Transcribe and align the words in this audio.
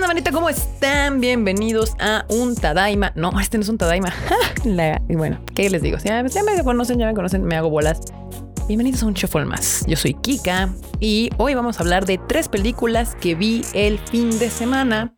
onda, 0.00 0.14
manita? 0.14 0.32
¿Cómo 0.32 0.48
están? 0.48 1.20
Bienvenidos 1.20 1.92
a 2.00 2.24
un 2.30 2.54
Tadaima. 2.54 3.12
No, 3.16 3.38
este 3.38 3.58
no 3.58 3.62
es 3.64 3.68
un 3.68 3.76
Tadaima. 3.76 4.10
La- 4.64 5.02
bueno, 5.08 5.44
¿qué 5.54 5.68
les 5.68 5.82
digo? 5.82 5.98
Ya, 6.02 6.24
ya 6.26 6.42
me 6.42 6.64
conocen, 6.64 6.98
ya 6.98 7.06
me 7.06 7.12
conocen, 7.12 7.44
me 7.44 7.54
hago 7.54 7.68
bolas. 7.68 8.00
Bienvenidos 8.66 9.02
a 9.02 9.06
un 9.06 9.12
Shuffle 9.12 9.44
más. 9.44 9.84
Yo 9.86 9.98
soy 9.98 10.14
Kika 10.14 10.70
y 11.00 11.28
hoy 11.36 11.52
vamos 11.52 11.78
a 11.78 11.82
hablar 11.82 12.06
de 12.06 12.16
tres 12.16 12.48
películas 12.48 13.14
que 13.20 13.34
vi 13.34 13.62
el 13.74 13.98
fin 13.98 14.30
de 14.38 14.48
semana. 14.48 15.12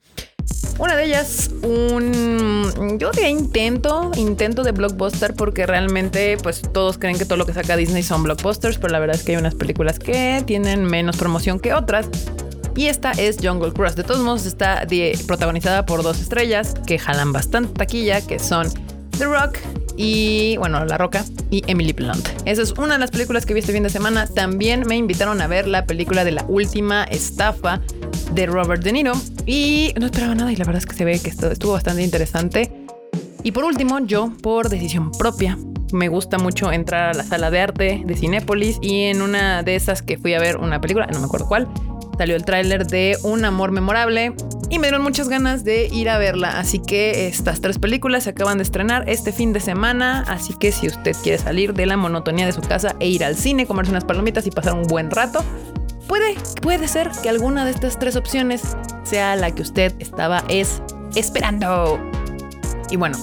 Una 0.80 0.96
de 0.96 1.04
ellas, 1.04 1.50
un. 1.62 2.98
Yo 2.98 3.12
diría 3.12 3.28
intento, 3.28 4.10
intento 4.16 4.64
de 4.64 4.72
blockbuster, 4.72 5.34
porque 5.34 5.64
realmente, 5.64 6.38
pues 6.42 6.60
todos 6.72 6.98
creen 6.98 7.18
que 7.18 7.24
todo 7.24 7.36
lo 7.36 7.46
que 7.46 7.52
saca 7.52 7.76
Disney 7.76 8.02
son 8.02 8.24
blockbusters, 8.24 8.78
pero 8.78 8.90
la 8.90 8.98
verdad 8.98 9.14
es 9.14 9.22
que 9.22 9.30
hay 9.32 9.38
unas 9.38 9.54
películas 9.54 10.00
que 10.00 10.42
tienen 10.44 10.84
menos 10.84 11.18
promoción 11.18 11.60
que 11.60 11.72
otras. 11.72 12.08
Y 12.74 12.86
esta 12.86 13.12
es 13.12 13.36
Jungle 13.42 13.72
Cruise. 13.72 13.96
De 13.96 14.04
todos 14.04 14.20
modos, 14.20 14.46
está 14.46 14.86
protagonizada 15.26 15.84
por 15.84 16.02
dos 16.02 16.20
estrellas 16.20 16.74
que 16.86 16.98
jalan 16.98 17.32
bastante 17.32 17.74
taquilla, 17.74 18.20
que 18.20 18.38
son 18.38 18.68
The 19.18 19.26
Rock 19.26 19.58
y, 19.96 20.56
bueno, 20.56 20.84
La 20.84 20.96
Roca 20.96 21.24
y 21.50 21.62
Emily 21.66 21.92
Blunt. 21.92 22.28
Esa 22.46 22.62
es 22.62 22.72
una 22.72 22.94
de 22.94 23.00
las 23.00 23.10
películas 23.10 23.44
que 23.44 23.54
vi 23.54 23.60
este 23.60 23.72
fin 23.72 23.82
de 23.82 23.90
semana. 23.90 24.26
También 24.26 24.84
me 24.86 24.96
invitaron 24.96 25.40
a 25.42 25.46
ver 25.46 25.66
la 25.66 25.84
película 25.86 26.24
de 26.24 26.32
la 26.32 26.44
última 26.48 27.04
estafa 27.04 27.80
de 28.32 28.46
Robert 28.46 28.82
De 28.82 28.92
Niro 28.92 29.12
y 29.44 29.92
no 30.00 30.06
esperaba 30.06 30.34
nada 30.34 30.50
y 30.50 30.56
la 30.56 30.64
verdad 30.64 30.78
es 30.78 30.86
que 30.86 30.94
se 30.94 31.04
ve 31.04 31.20
que 31.20 31.28
estuvo 31.28 31.72
bastante 31.72 32.02
interesante. 32.02 32.72
Y 33.42 33.52
por 33.52 33.64
último, 33.64 33.98
yo, 34.00 34.32
por 34.40 34.68
decisión 34.68 35.12
propia, 35.12 35.58
me 35.92 36.08
gusta 36.08 36.38
mucho 36.38 36.72
entrar 36.72 37.10
a 37.10 37.14
la 37.14 37.24
sala 37.24 37.50
de 37.50 37.60
arte 37.60 38.02
de 38.04 38.16
Cinépolis 38.16 38.78
y 38.80 39.02
en 39.04 39.20
una 39.20 39.62
de 39.62 39.76
esas 39.76 40.00
que 40.00 40.16
fui 40.16 40.32
a 40.32 40.40
ver 40.40 40.56
una 40.56 40.80
película, 40.80 41.06
no 41.06 41.18
me 41.18 41.26
acuerdo 41.26 41.46
cuál, 41.48 41.68
salió 42.18 42.36
el 42.36 42.44
tráiler 42.44 42.86
de 42.86 43.18
Un 43.22 43.44
amor 43.44 43.72
memorable 43.72 44.34
y 44.70 44.78
me 44.78 44.86
dieron 44.86 45.02
muchas 45.02 45.28
ganas 45.28 45.64
de 45.64 45.88
ir 45.92 46.08
a 46.08 46.18
verla. 46.18 46.58
Así 46.58 46.78
que 46.78 47.26
estas 47.26 47.60
tres 47.60 47.78
películas 47.78 48.24
se 48.24 48.30
acaban 48.30 48.58
de 48.58 48.64
estrenar 48.64 49.08
este 49.08 49.32
fin 49.32 49.52
de 49.52 49.60
semana, 49.60 50.24
así 50.28 50.54
que 50.54 50.72
si 50.72 50.86
usted 50.86 51.14
quiere 51.22 51.38
salir 51.38 51.74
de 51.74 51.84
la 51.86 51.96
monotonía 51.96 52.46
de 52.46 52.52
su 52.52 52.62
casa 52.62 52.96
e 52.98 53.08
ir 53.08 53.24
al 53.24 53.36
cine, 53.36 53.66
comerse 53.66 53.90
unas 53.90 54.04
palomitas 54.04 54.46
y 54.46 54.50
pasar 54.50 54.74
un 54.74 54.84
buen 54.84 55.10
rato, 55.10 55.44
puede, 56.08 56.36
puede 56.62 56.88
ser 56.88 57.10
que 57.22 57.28
alguna 57.28 57.64
de 57.64 57.70
estas 57.70 57.98
tres 57.98 58.16
opciones 58.16 58.62
sea 59.04 59.36
la 59.36 59.50
que 59.50 59.62
usted 59.62 59.94
estaba 59.98 60.44
es 60.48 60.80
esperando. 61.14 62.00
Y 62.90 62.96
bueno, 62.96 63.18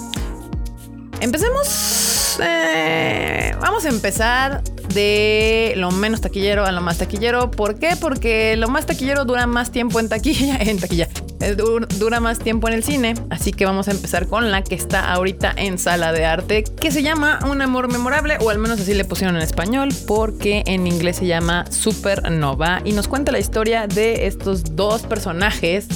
empecemos. 1.20 2.40
eh, 2.42 3.56
vamos 3.59 3.86
a 3.86 3.90
empezar 3.90 4.62
de 4.94 5.73
lo 5.78 5.92
menos 5.92 6.22
taquillero 6.22 6.66
a 6.66 6.72
lo 6.72 6.82
más 6.82 6.98
taquillero. 6.98 7.52
¿Por 7.52 7.80
qué? 7.80 7.95
Porque 8.00 8.56
lo 8.58 8.68
más 8.68 8.86
taquillero 8.86 9.26
dura 9.26 9.48
más 9.48 9.72
tiempo 9.72 10.00
en 10.00 10.09
taquilla, 10.09 10.58
en 10.59 10.80
taquilla. 10.80 11.08
eh, 11.42 11.56
dur- 11.58 11.88
Dura 12.00 12.20
más 12.20 12.40
tiempo 12.40 12.68
en 12.68 12.73
el 12.73 12.84
cine, 12.84 13.14
así 13.30 13.52
que 13.52 13.66
vamos 13.66 13.88
a 13.88 13.92
empezar 13.92 14.28
con 14.28 14.52
la 14.52 14.64
que 14.64 14.76
está 14.76 15.12
ahorita 15.12 15.54
en 15.56 15.78
sala 15.78 16.12
de 16.12 16.26
arte, 16.26 16.64
que 16.64 16.92
se 16.92 17.02
llama 17.04 17.40
Un 17.50 17.62
amor 17.62 17.92
memorable, 17.92 18.38
o 18.42 18.50
al 18.50 18.58
menos 18.59 18.80
así 18.80 18.94
le 18.94 19.06
pusieron 19.06 19.36
en 19.36 19.42
español, 19.42 19.90
porque 20.08 20.64
en 20.66 20.88
inglés 20.88 21.18
se 21.18 21.26
llama 21.28 21.66
Supernova 21.72 22.81
y 22.86 22.92
nos 22.94 23.08
cuenta 23.08 23.31
la 23.31 23.40
historia 23.40 23.88
de 23.88 24.28
estos 24.28 24.76
dos 24.76 25.02
personajes 25.03 25.88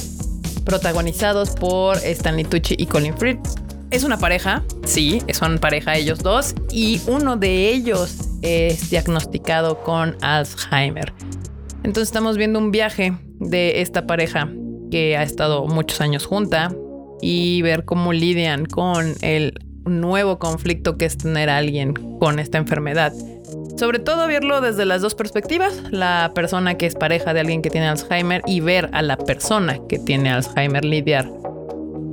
protagonizados 0.65 1.51
por 1.51 1.97
Stanley 1.97 2.45
Tucci 2.45 2.75
y 2.77 2.85
Colin 2.85 3.17
Firth. 3.17 3.39
Es 3.91 4.03
una 4.03 4.17
pareja, 4.17 4.63
sí, 4.85 5.21
son 5.33 5.59
pareja 5.59 5.95
ellos 5.95 6.19
dos, 6.19 6.55
y 6.71 6.99
uno 7.07 7.37
de 7.37 7.69
ellos 7.69 8.15
es 8.43 8.89
diagnosticado 8.89 9.81
con 9.83 10.15
Alzheimer. 10.21 11.13
Entonces 11.77 12.09
estamos 12.09 12.37
viendo 12.37 12.59
un 12.59 12.71
viaje 12.71 13.17
de 13.39 13.81
esta 13.81 14.05
pareja 14.05 14.49
que 14.91 15.17
ha 15.17 15.23
estado 15.23 15.65
muchos 15.65 16.01
años 16.01 16.25
junta 16.25 16.73
y 17.21 17.61
ver 17.61 17.85
cómo 17.85 18.13
lidian 18.13 18.65
con 18.65 19.15
el 19.21 19.53
nuevo 19.85 20.39
conflicto 20.39 20.97
que 20.97 21.05
es 21.05 21.17
tener 21.17 21.49
a 21.49 21.57
alguien 21.57 21.93
con 22.19 22.39
esta 22.39 22.57
enfermedad. 22.57 23.13
Sobre 23.77 23.99
todo 23.99 24.27
verlo 24.27 24.61
desde 24.61 24.85
las 24.85 25.01
dos 25.01 25.15
perspectivas, 25.15 25.81
la 25.91 26.31
persona 26.35 26.75
que 26.75 26.85
es 26.85 26.95
pareja 26.95 27.33
de 27.33 27.39
alguien 27.39 27.61
que 27.61 27.69
tiene 27.69 27.87
Alzheimer 27.87 28.41
y 28.45 28.59
ver 28.59 28.89
a 28.93 29.01
la 29.01 29.17
persona 29.17 29.79
que 29.89 29.99
tiene 29.99 30.29
Alzheimer 30.29 30.85
lidiar 30.85 31.27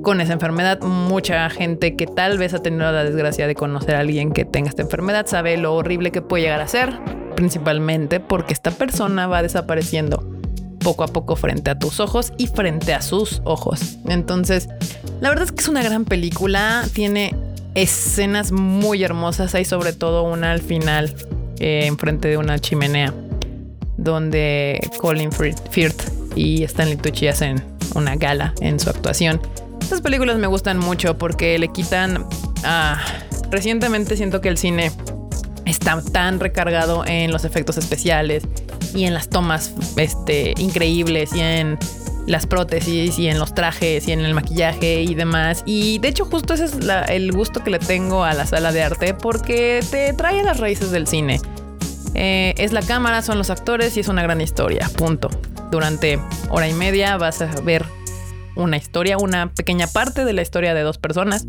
con 0.03 0.21
esa 0.21 0.33
enfermedad. 0.33 0.81
Mucha 0.81 1.49
gente 1.51 1.97
que 1.97 2.07
tal 2.07 2.39
vez 2.39 2.55
ha 2.55 2.63
tenido 2.63 2.91
la 2.93 3.05
desgracia 3.05 3.47
de 3.47 3.55
conocer 3.55 3.95
a 3.95 4.01
alguien 4.01 4.33
que 4.33 4.45
tenga 4.45 4.69
esta 4.69 4.83
enfermedad 4.83 5.27
sabe 5.27 5.57
lo 5.57 5.75
horrible 5.75 6.11
que 6.11 6.23
puede 6.23 6.45
llegar 6.45 6.61
a 6.61 6.69
ser, 6.69 6.99
principalmente 7.37 8.21
porque 8.21 8.53
esta 8.53 8.71
persona 8.71 9.27
va 9.27 9.43
desapareciendo 9.43 10.25
poco 10.81 11.05
a 11.05 11.09
poco 11.09 11.37
frente 11.37 11.71
a 11.71 11.79
tus 11.79 12.01
ojos 12.01 12.33
y 12.39 12.47
frente 12.47 12.95
a 12.95 13.03
sus 13.03 13.43
ojos. 13.45 13.99
Entonces, 14.09 14.69
la 15.21 15.29
verdad 15.29 15.45
es 15.45 15.53
que 15.53 15.61
es 15.61 15.69
una 15.69 15.83
gran 15.83 16.05
película, 16.05 16.85
tiene 16.93 17.35
escenas 17.75 18.53
muy 18.53 19.05
hermosas, 19.05 19.55
hay 19.55 19.65
sobre 19.65 19.93
todo 19.93 20.23
una 20.25 20.53
al 20.53 20.61
final 20.61 21.15
eh, 21.59 21.83
enfrente 21.87 22.29
de 22.29 22.37
una 22.37 22.59
chimenea 22.59 23.15
donde 23.97 24.81
Colin 24.99 25.31
Firth 25.31 26.01
y 26.35 26.65
Stanley 26.65 26.97
Tucci 26.97 27.29
hacen 27.29 27.63
una 27.95 28.17
gala 28.17 28.55
en 28.61 28.81
su 28.81 28.89
actuación. 28.89 29.41
Estas 29.91 30.03
películas 30.03 30.39
me 30.39 30.47
gustan 30.47 30.79
mucho 30.79 31.19
porque 31.19 31.59
le 31.59 31.67
quitan... 31.67 32.25
ah, 32.63 33.03
recientemente 33.51 34.17
siento 34.17 34.41
que 34.41 34.49
el 34.49 34.57
cine 34.57 34.93
está 35.67 36.01
tan 36.01 36.39
recargado 36.39 37.05
en 37.05 37.33
los 37.33 37.45
efectos 37.45 37.77
especiales 37.77 38.45
y 38.95 39.07
en 39.07 39.15
las 39.15 39.29
tomas 39.29 39.75
este, 39.97 40.55
increíbles 40.59 41.35
y 41.35 41.41
en 41.41 41.77
las 42.29 42.47
prótesis 42.47 43.19
y 43.19 43.27
en 43.27 43.41
los 43.41 43.53
trajes 43.53 44.07
y 44.07 44.13
en 44.13 44.21
el 44.21 44.33
maquillaje 44.33 45.03
y 45.03 45.17
demás. 45.17 45.65
Y 45.67 45.99
de 45.99 46.07
hecho 46.07 46.25
justo 46.25 46.55
ese 46.55 46.67
es 46.67 46.77
el 47.09 47.33
gusto 47.33 47.65
que 47.65 47.71
le 47.71 47.81
tengo 47.81 48.23
a 48.23 48.33
la 48.33 48.47
sala 48.47 48.71
de 48.71 48.85
arte 48.85 49.13
porque 49.13 49.85
te 49.91 50.13
trae 50.13 50.45
las 50.45 50.61
raíces 50.61 50.93
del 50.93 51.09
cine. 51.09 51.41
Eh, 52.15 52.55
es 52.59 52.73
la 52.73 52.83
cámara, 52.83 53.23
son 53.23 53.39
los 53.39 53.51
actores 53.51 53.97
y 53.97 54.01
es 54.01 54.07
una 54.07 54.23
gran 54.23 54.41
historia. 54.41 54.89
Punto. 54.97 55.31
Durante 55.73 56.21
hora 56.49 56.69
y 56.69 56.75
media 56.75 57.17
vas 57.17 57.43
a 57.43 57.47
ver 57.63 57.85
una 58.61 58.77
historia, 58.77 59.19
una 59.19 59.53
pequeña 59.53 59.87
parte 59.87 60.25
de 60.25 60.33
la 60.33 60.43
historia 60.43 60.75
de 60.75 60.83
dos 60.83 60.99
personas 60.99 61.47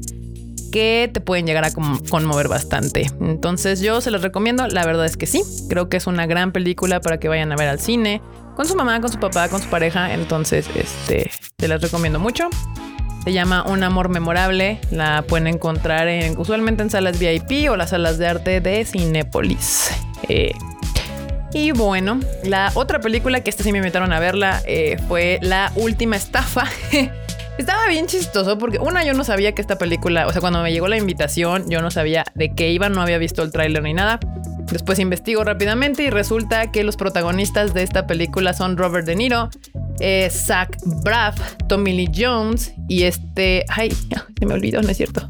que 0.72 1.10
te 1.14 1.20
pueden 1.20 1.46
llegar 1.46 1.66
a 1.66 1.72
con- 1.72 2.00
conmover 2.08 2.48
bastante. 2.48 3.12
Entonces 3.20 3.82
yo 3.82 4.00
se 4.02 4.10
los 4.10 4.22
recomiendo, 4.22 4.68
la 4.68 4.86
verdad 4.86 5.06
es 5.06 5.18
que 5.18 5.28
sí, 5.28 5.44
creo 5.70 5.90
que 5.90 5.98
es 5.98 6.08
una 6.08 6.26
gran 6.28 6.52
película 6.54 7.02
para 7.02 7.20
que 7.20 7.28
vayan 7.28 7.52
a 7.52 7.56
ver 7.58 7.68
al 7.68 7.80
cine, 7.80 8.22
con 8.56 8.66
su 8.66 8.76
mamá, 8.76 9.00
con 9.02 9.12
su 9.12 9.20
papá, 9.20 9.50
con 9.50 9.62
su 9.62 9.68
pareja, 9.70 10.14
entonces 10.14 10.68
este, 10.76 11.30
te 11.58 11.68
las 11.68 11.82
recomiendo 11.82 12.20
mucho. 12.20 12.50
Se 13.24 13.34
llama 13.34 13.64
Un 13.68 13.84
amor 13.84 14.10
memorable, 14.10 14.80
la 14.90 15.22
pueden 15.24 15.48
encontrar 15.48 16.08
en, 16.08 16.40
usualmente 16.40 16.82
en 16.84 16.90
salas 16.90 17.20
VIP 17.20 17.70
o 17.70 17.76
las 17.76 17.92
salas 17.92 18.18
de 18.18 18.28
arte 18.28 18.62
de 18.62 18.84
Cinépolis. 18.84 19.92
Eh, 20.28 20.54
y 21.54 21.72
bueno, 21.72 22.20
la 22.44 22.72
otra 22.76 23.00
película 23.00 23.42
que 23.42 23.50
esta 23.50 23.64
sí 23.64 23.72
me 23.72 23.80
invitaron 23.80 24.14
a 24.14 24.20
verla 24.20 24.62
eh, 24.66 24.98
fue 25.08 25.40
La 25.42 25.72
Última 25.76 26.16
Estafa. 26.16 26.66
Estaba 27.58 27.88
bien 27.88 28.08
chistoso 28.08 28.58
porque 28.58 28.80
una 28.80 29.04
yo 29.04 29.14
no 29.14 29.24
sabía 29.24 29.52
que 29.54 29.62
esta 29.62 29.78
película, 29.78 30.26
o 30.28 30.32
sea, 30.32 30.40
cuando 30.42 30.64
me 30.64 30.72
llegó 30.72 30.88
la 30.88 30.98
invitación, 30.98 31.70
yo 31.70 31.82
no 31.82 31.92
sabía 31.92 32.24
de 32.34 32.56
qué 32.56 32.72
iba, 32.72 32.90
no 32.90 33.02
había 33.02 33.18
visto 33.18 33.44
el 33.44 33.52
tráiler 33.52 33.84
ni 33.84 33.94
nada. 33.94 34.20
Después 34.72 35.00
investigo 35.00 35.44
rápidamente 35.44 36.04
y 36.04 36.10
resulta 36.10 36.72
que 36.72 36.84
los 36.84 36.96
protagonistas 36.96 37.74
de 37.74 37.84
esta 37.84 38.08
película 38.08 38.54
son 38.54 38.78
Robert 38.78 39.06
De 39.06 39.18
Niro, 39.18 39.50
eh, 40.00 40.30
Zach 40.32 40.78
Braff, 41.04 41.38
Tommy 41.68 41.92
Lee 41.94 42.12
Jones 42.16 42.74
y 42.88 43.04
este, 43.04 43.66
ay, 43.68 43.92
se 44.40 44.46
me 44.46 44.54
olvidó, 44.54 44.82
no 44.82 44.90
es 44.90 44.98
cierto. 44.98 45.28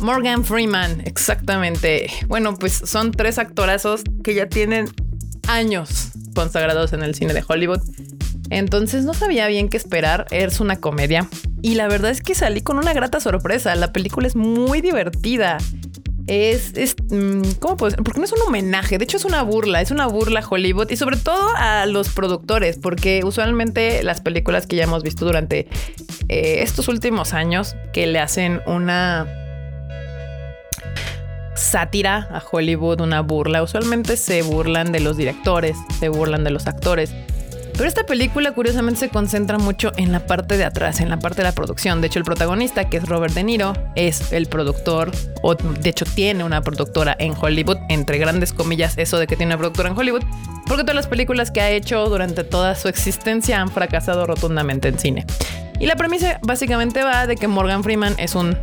Morgan 0.00 0.44
Freeman, 0.44 1.00
exactamente. 1.04 2.08
Bueno, 2.28 2.54
pues 2.54 2.72
son 2.72 3.12
tres 3.12 3.38
actorazos 3.38 4.02
que 4.22 4.34
ya 4.34 4.46
tienen 4.48 4.88
años 5.48 6.10
consagrados 6.34 6.92
en 6.92 7.02
el 7.02 7.14
cine 7.14 7.34
de 7.34 7.44
Hollywood. 7.46 7.80
Entonces 8.50 9.04
no 9.04 9.14
sabía 9.14 9.46
bien 9.48 9.68
qué 9.68 9.76
esperar. 9.76 10.26
Es 10.30 10.60
una 10.60 10.76
comedia. 10.76 11.28
Y 11.62 11.74
la 11.74 11.88
verdad 11.88 12.10
es 12.10 12.20
que 12.20 12.34
salí 12.34 12.60
con 12.60 12.78
una 12.78 12.92
grata 12.92 13.20
sorpresa. 13.20 13.74
La 13.74 13.92
película 13.92 14.26
es 14.26 14.36
muy 14.36 14.80
divertida. 14.80 15.58
Es, 16.26 16.72
es 16.76 16.96
mm, 17.10 17.52
¿cómo 17.60 17.76
puedo? 17.76 17.96
Porque 17.96 18.18
no 18.18 18.24
es 18.24 18.32
un 18.32 18.42
homenaje, 18.42 18.98
de 18.98 19.04
hecho 19.04 19.16
es 19.16 19.24
una 19.24 19.42
burla, 19.42 19.80
es 19.80 19.92
una 19.92 20.08
burla 20.08 20.40
a 20.40 20.48
Hollywood 20.48 20.90
y 20.90 20.96
sobre 20.96 21.16
todo 21.18 21.50
a 21.54 21.86
los 21.86 22.08
productores, 22.08 22.78
porque 22.78 23.22
usualmente 23.24 24.02
las 24.02 24.20
películas 24.22 24.66
que 24.66 24.74
ya 24.74 24.82
hemos 24.82 25.04
visto 25.04 25.24
durante 25.24 25.68
eh, 26.28 26.62
estos 26.62 26.88
últimos 26.88 27.32
años 27.32 27.76
que 27.92 28.08
le 28.08 28.18
hacen 28.18 28.60
una 28.66 29.45
sátira 31.56 32.28
a 32.30 32.42
Hollywood, 32.50 33.00
una 33.00 33.20
burla. 33.20 33.62
Usualmente 33.62 34.16
se 34.16 34.42
burlan 34.42 34.92
de 34.92 35.00
los 35.00 35.16
directores, 35.16 35.76
se 35.98 36.08
burlan 36.08 36.44
de 36.44 36.50
los 36.50 36.66
actores. 36.66 37.12
Pero 37.76 37.88
esta 37.88 38.04
película 38.04 38.52
curiosamente 38.52 39.00
se 39.00 39.08
concentra 39.10 39.58
mucho 39.58 39.92
en 39.98 40.10
la 40.10 40.20
parte 40.20 40.56
de 40.56 40.64
atrás, 40.64 41.00
en 41.00 41.10
la 41.10 41.18
parte 41.18 41.38
de 41.38 41.42
la 41.42 41.52
producción. 41.52 42.00
De 42.00 42.06
hecho, 42.06 42.18
el 42.18 42.24
protagonista, 42.24 42.88
que 42.88 42.96
es 42.96 43.06
Robert 43.06 43.34
De 43.34 43.44
Niro, 43.44 43.74
es 43.96 44.32
el 44.32 44.46
productor, 44.46 45.10
o 45.42 45.54
de 45.54 45.90
hecho 45.90 46.06
tiene 46.06 46.42
una 46.42 46.62
productora 46.62 47.14
en 47.18 47.34
Hollywood, 47.38 47.76
entre 47.90 48.16
grandes 48.16 48.54
comillas, 48.54 48.96
eso 48.96 49.18
de 49.18 49.26
que 49.26 49.36
tiene 49.36 49.52
una 49.52 49.58
productora 49.58 49.90
en 49.90 49.98
Hollywood, 49.98 50.22
porque 50.66 50.84
todas 50.84 50.96
las 50.96 51.06
películas 51.06 51.50
que 51.50 51.60
ha 51.60 51.70
hecho 51.70 52.06
durante 52.08 52.44
toda 52.44 52.74
su 52.76 52.88
existencia 52.88 53.60
han 53.60 53.68
fracasado 53.68 54.26
rotundamente 54.26 54.88
en 54.88 54.98
cine. 54.98 55.26
Y 55.78 55.84
la 55.84 55.96
premisa 55.96 56.40
básicamente 56.42 57.04
va 57.04 57.26
de 57.26 57.36
que 57.36 57.46
Morgan 57.46 57.84
Freeman 57.84 58.14
es 58.16 58.34
un, 58.34 58.56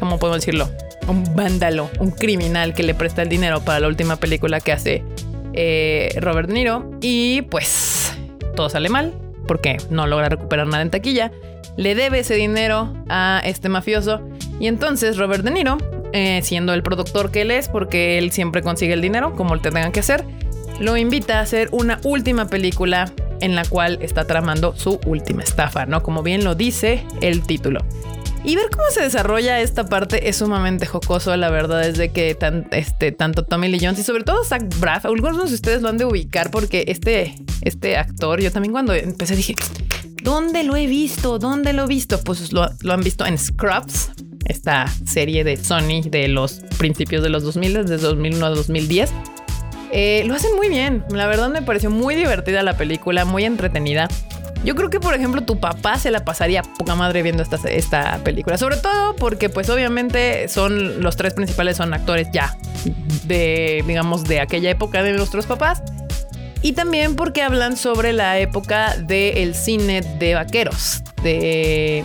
¿cómo 0.00 0.18
puedo 0.18 0.34
decirlo? 0.34 0.68
Un 1.08 1.24
vándalo, 1.34 1.90
un 1.98 2.10
criminal 2.10 2.74
que 2.74 2.82
le 2.82 2.94
presta 2.94 3.22
el 3.22 3.28
dinero 3.28 3.60
para 3.60 3.80
la 3.80 3.88
última 3.88 4.16
película 4.16 4.60
que 4.60 4.72
hace 4.72 5.04
eh, 5.52 6.16
Robert 6.20 6.48
De 6.48 6.54
Niro. 6.54 6.90
Y 7.00 7.42
pues 7.42 8.16
todo 8.54 8.68
sale 8.68 8.88
mal 8.88 9.14
porque 9.46 9.76
no 9.90 10.06
logra 10.06 10.28
recuperar 10.28 10.66
nada 10.66 10.82
en 10.82 10.90
taquilla. 10.90 11.32
Le 11.76 11.94
debe 11.94 12.20
ese 12.20 12.34
dinero 12.34 12.94
a 13.08 13.42
este 13.44 13.68
mafioso. 13.68 14.20
Y 14.60 14.66
entonces 14.66 15.16
Robert 15.16 15.44
De 15.44 15.50
Niro, 15.50 15.78
eh, 16.12 16.40
siendo 16.42 16.72
el 16.74 16.82
productor 16.82 17.30
que 17.30 17.42
él 17.42 17.50
es, 17.50 17.68
porque 17.68 18.18
él 18.18 18.30
siempre 18.30 18.62
consigue 18.62 18.92
el 18.92 19.00
dinero, 19.00 19.34
como 19.34 19.58
te 19.60 19.70
tengan 19.70 19.92
que 19.92 20.00
hacer, 20.00 20.24
lo 20.78 20.96
invita 20.96 21.38
a 21.38 21.42
hacer 21.42 21.68
una 21.72 22.00
última 22.04 22.46
película 22.46 23.10
en 23.40 23.56
la 23.56 23.64
cual 23.64 23.98
está 24.02 24.24
tramando 24.24 24.74
su 24.76 25.00
última 25.04 25.42
estafa, 25.42 25.84
¿no? 25.86 26.02
Como 26.02 26.22
bien 26.22 26.44
lo 26.44 26.54
dice 26.54 27.04
el 27.20 27.42
título. 27.42 27.80
Y 28.44 28.56
ver 28.56 28.70
cómo 28.70 28.90
se 28.90 29.02
desarrolla 29.02 29.60
esta 29.60 29.86
parte 29.86 30.28
es 30.28 30.36
sumamente 30.36 30.84
jocoso, 30.84 31.36
la 31.36 31.48
verdad 31.48 31.86
es 31.86 31.96
de 31.96 32.10
que 32.10 32.36
este, 32.72 33.12
tanto 33.12 33.44
Tommy 33.44 33.68
Lee 33.68 33.78
Jones 33.80 34.00
y 34.00 34.02
sobre 34.02 34.24
todo 34.24 34.42
Zach 34.44 34.64
Braff, 34.80 35.06
algunos 35.06 35.48
de 35.48 35.54
ustedes 35.54 35.80
lo 35.80 35.88
han 35.88 35.96
de 35.96 36.04
ubicar 36.04 36.50
porque 36.50 36.84
este, 36.88 37.36
este 37.60 37.96
actor, 37.96 38.40
yo 38.40 38.50
también 38.50 38.72
cuando 38.72 38.94
empecé 38.94 39.36
dije, 39.36 39.54
¿dónde 40.24 40.64
lo 40.64 40.74
he 40.74 40.88
visto? 40.88 41.38
¿Dónde 41.38 41.72
lo 41.72 41.84
he 41.84 41.86
visto? 41.86 42.18
Pues 42.24 42.52
lo, 42.52 42.68
lo 42.80 42.92
han 42.92 43.02
visto 43.02 43.24
en 43.24 43.38
Scrubs, 43.38 44.10
esta 44.46 44.86
serie 45.06 45.44
de 45.44 45.56
Sony 45.56 46.02
de 46.04 46.26
los 46.26 46.62
principios 46.78 47.22
de 47.22 47.28
los 47.28 47.44
2000, 47.44 47.74
desde 47.74 47.98
2001 47.98 48.44
a 48.44 48.50
2010 48.50 49.12
eh, 49.92 50.24
lo 50.26 50.34
hacen 50.34 50.56
muy 50.56 50.70
bien. 50.70 51.04
La 51.10 51.26
verdad 51.26 51.50
me 51.50 51.60
pareció 51.60 51.90
muy 51.90 52.14
divertida 52.14 52.62
la 52.62 52.78
película, 52.78 53.26
muy 53.26 53.44
entretenida. 53.44 54.08
Yo 54.64 54.76
creo 54.76 54.90
que, 54.90 55.00
por 55.00 55.14
ejemplo, 55.14 55.42
tu 55.42 55.58
papá 55.58 55.98
se 55.98 56.10
la 56.10 56.24
pasaría 56.24 56.62
poca 56.62 56.94
madre 56.94 57.22
viendo 57.22 57.42
esta, 57.42 57.56
esta 57.68 58.18
película. 58.18 58.56
Sobre 58.58 58.76
todo 58.76 59.16
porque, 59.16 59.48
pues, 59.48 59.68
obviamente, 59.70 60.48
son 60.48 61.02
los 61.02 61.16
tres 61.16 61.34
principales 61.34 61.76
son 61.76 61.92
actores 61.94 62.28
ya 62.32 62.56
de, 63.24 63.82
digamos, 63.86 64.24
de 64.24 64.40
aquella 64.40 64.70
época 64.70 65.02
de 65.02 65.12
nuestros 65.12 65.46
papás. 65.46 65.82
Y 66.62 66.72
también 66.72 67.16
porque 67.16 67.42
hablan 67.42 67.76
sobre 67.76 68.12
la 68.12 68.38
época 68.38 68.96
del 68.96 69.54
cine 69.56 70.00
de 70.00 70.34
vaqueros, 70.34 71.02
de, 71.24 72.04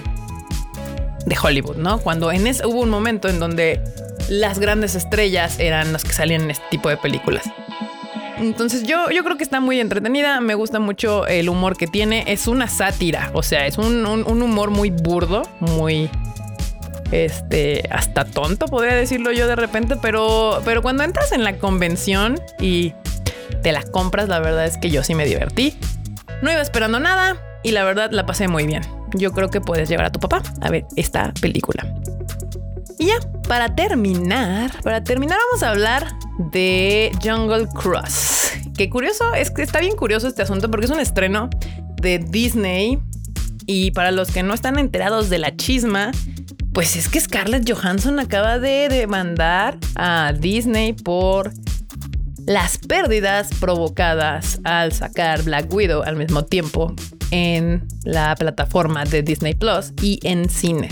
de 1.25 1.37
Hollywood, 1.39 1.77
¿no? 1.77 1.99
Cuando 1.99 2.31
en 2.31 2.47
ese, 2.47 2.65
hubo 2.65 2.81
un 2.81 2.89
momento 2.89 3.29
en 3.29 3.39
donde 3.39 3.81
las 4.29 4.57
grandes 4.57 4.95
estrellas 4.95 5.59
eran 5.59 5.93
los 5.93 6.03
que 6.03 6.11
salían 6.11 6.41
en 6.41 6.51
este 6.51 6.65
tipo 6.71 6.89
de 6.89 6.97
películas. 6.97 7.45
Entonces 8.39 8.83
yo, 8.83 9.09
yo 9.09 9.23
creo 9.23 9.37
que 9.37 9.43
está 9.43 9.59
muy 9.59 9.79
entretenida, 9.79 10.39
me 10.41 10.53
gusta 10.53 10.79
mucho 10.79 11.25
el 11.25 11.49
humor 11.49 11.75
que 11.75 11.87
tiene, 11.87 12.23
es 12.27 12.47
una 12.47 12.67
sátira, 12.67 13.31
o 13.33 13.41
sea, 13.41 13.65
es 13.65 13.77
un, 13.77 14.05
humor 14.05 14.69
muy 14.69 14.91
burdo, 14.91 15.41
muy 15.59 16.09
este, 17.11 17.87
hasta 17.89 18.25
tonto, 18.25 18.67
podría 18.67 18.95
decirlo 18.95 19.31
yo 19.31 19.47
de 19.47 19.55
repente, 19.55 19.95
pero, 19.99 20.61
pero 20.65 20.83
cuando 20.83 21.03
entras 21.03 21.31
en 21.31 21.43
la 21.43 21.57
convención 21.57 22.39
y 22.59 22.93
te 23.63 23.71
la 23.71 23.81
compras, 23.81 24.29
la 24.29 24.39
verdad 24.39 24.65
es 24.65 24.77
que 24.77 24.91
yo 24.91 25.03
sí 25.03 25.15
me 25.15 25.25
divertí. 25.25 25.75
No 26.43 26.51
iba 26.51 26.61
esperando 26.61 26.99
nada 26.99 27.37
y 27.63 27.71
la 27.71 27.83
verdad 27.83 28.11
la 28.11 28.25
pasé 28.27 28.47
muy 28.47 28.67
bien. 28.67 28.83
Yo 29.15 29.31
creo 29.31 29.49
que 29.49 29.61
puedes 29.61 29.89
llevar 29.89 30.05
a 30.05 30.11
tu 30.11 30.19
papá 30.19 30.43
a 30.61 30.69
ver 30.69 30.85
esta 30.95 31.33
película. 31.41 31.91
Y 32.99 33.07
ya, 33.07 33.19
para 33.47 33.75
terminar, 33.75 34.71
para 34.83 35.03
terminar 35.03 35.39
vamos 35.49 35.63
a 35.63 35.69
hablar 35.69 36.13
de 36.37 37.11
Jungle 37.23 37.67
Cross. 37.73 38.51
Qué 38.77 38.89
curioso, 38.89 39.33
es 39.33 39.51
que 39.51 39.63
está 39.63 39.79
bien 39.79 39.95
curioso 39.95 40.27
este 40.27 40.43
asunto 40.43 40.69
porque 40.69 40.85
es 40.85 40.91
un 40.91 40.99
estreno 40.99 41.49
de 42.01 42.19
Disney 42.19 42.99
y 43.65 43.91
para 43.91 44.11
los 44.11 44.31
que 44.31 44.43
no 44.43 44.53
están 44.53 44.79
enterados 44.79 45.29
de 45.29 45.39
la 45.39 45.55
chisma, 45.55 46.11
pues 46.73 46.95
es 46.95 47.09
que 47.09 47.19
Scarlett 47.19 47.69
Johansson 47.69 48.19
acaba 48.19 48.59
de 48.59 48.87
demandar 48.87 49.77
a 49.95 50.31
Disney 50.33 50.93
por 50.93 51.51
las 52.45 52.77
pérdidas 52.77 53.49
provocadas 53.59 54.59
al 54.63 54.93
sacar 54.93 55.43
Black 55.43 55.71
Widow 55.73 56.03
al 56.03 56.15
mismo 56.15 56.45
tiempo 56.45 56.93
en 57.31 57.85
la 58.05 58.35
plataforma 58.35 59.03
de 59.03 59.21
Disney 59.21 59.53
Plus 59.53 59.91
y 60.01 60.19
en 60.23 60.49
cine. 60.49 60.87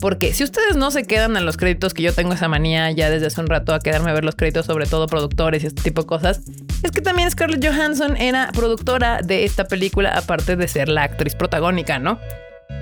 Porque 0.00 0.32
si 0.32 0.44
ustedes 0.44 0.76
no 0.76 0.90
se 0.90 1.04
quedan 1.04 1.36
en 1.36 1.44
los 1.44 1.56
créditos, 1.56 1.92
que 1.92 2.02
yo 2.02 2.12
tengo 2.12 2.32
esa 2.32 2.48
manía 2.48 2.90
ya 2.92 3.10
desde 3.10 3.26
hace 3.26 3.40
un 3.40 3.48
rato 3.48 3.74
a 3.74 3.80
quedarme 3.80 4.10
a 4.10 4.14
ver 4.14 4.24
los 4.24 4.36
créditos, 4.36 4.66
sobre 4.66 4.86
todo 4.86 5.06
productores 5.08 5.64
y 5.64 5.66
este 5.66 5.82
tipo 5.82 6.02
de 6.02 6.06
cosas, 6.06 6.40
es 6.82 6.92
que 6.92 7.00
también 7.00 7.28
Scarlett 7.30 7.66
Johansson 7.66 8.16
era 8.16 8.50
productora 8.52 9.20
de 9.22 9.44
esta 9.44 9.66
película, 9.66 10.10
aparte 10.16 10.54
de 10.54 10.68
ser 10.68 10.88
la 10.88 11.02
actriz 11.02 11.34
protagónica, 11.34 11.98
¿no? 11.98 12.20